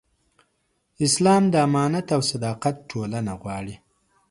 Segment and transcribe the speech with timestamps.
[1.05, 3.75] اسلام د امانت او صداقت ټولنه غواړي.